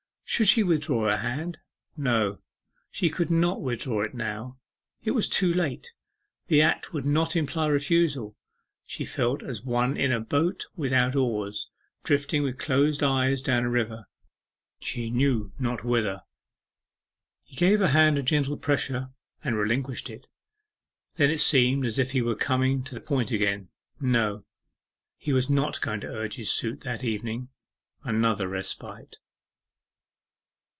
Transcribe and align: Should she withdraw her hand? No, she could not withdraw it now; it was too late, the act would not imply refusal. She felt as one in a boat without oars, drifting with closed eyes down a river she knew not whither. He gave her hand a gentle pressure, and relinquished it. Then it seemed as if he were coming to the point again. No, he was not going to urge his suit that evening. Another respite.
Should 0.33 0.47
she 0.47 0.63
withdraw 0.63 1.09
her 1.09 1.17
hand? 1.17 1.57
No, 1.97 2.39
she 2.89 3.09
could 3.09 3.29
not 3.29 3.61
withdraw 3.61 4.01
it 4.03 4.13
now; 4.13 4.57
it 5.03 5.11
was 5.11 5.27
too 5.27 5.53
late, 5.53 5.91
the 6.47 6.61
act 6.61 6.93
would 6.93 7.03
not 7.05 7.35
imply 7.35 7.67
refusal. 7.67 8.37
She 8.85 9.03
felt 9.03 9.43
as 9.43 9.61
one 9.63 9.97
in 9.97 10.13
a 10.13 10.21
boat 10.21 10.67
without 10.73 11.17
oars, 11.17 11.69
drifting 12.05 12.43
with 12.43 12.57
closed 12.57 13.03
eyes 13.03 13.41
down 13.41 13.65
a 13.65 13.69
river 13.69 14.07
she 14.79 15.09
knew 15.11 15.51
not 15.59 15.83
whither. 15.83 16.21
He 17.45 17.57
gave 17.57 17.79
her 17.79 17.87
hand 17.89 18.17
a 18.17 18.23
gentle 18.23 18.55
pressure, 18.55 19.09
and 19.43 19.57
relinquished 19.57 20.09
it. 20.09 20.27
Then 21.15 21.29
it 21.29 21.41
seemed 21.41 21.85
as 21.85 21.99
if 21.99 22.11
he 22.11 22.21
were 22.21 22.35
coming 22.37 22.85
to 22.85 22.95
the 22.95 23.01
point 23.01 23.31
again. 23.31 23.67
No, 23.99 24.45
he 25.17 25.33
was 25.33 25.49
not 25.49 25.81
going 25.81 25.99
to 25.99 26.07
urge 26.07 26.35
his 26.35 26.49
suit 26.49 26.79
that 26.81 27.03
evening. 27.03 27.49
Another 28.05 28.47
respite. 28.47 29.17